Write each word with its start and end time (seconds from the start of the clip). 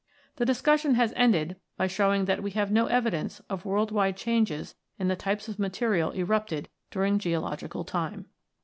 The 0.37 0.47
discussion 0.47 0.95
has 0.95 1.13
ended 1.15 1.57
by 1.77 1.85
showing 1.85 2.25
that 2.25 2.41
we 2.41 2.49
have 2.57 2.71
no 2.71 2.87
evidence 2.87 3.39
of 3.51 3.65
world 3.65 3.91
wide 3.91 4.17
changes 4.17 4.73
in 4.97 5.09
the 5.09 5.15
types 5.15 5.47
of 5.47 5.59
material 5.59 6.09
erupted 6.13 6.69
during 6.89 7.19
geological 7.19 7.83
time. 7.83 8.25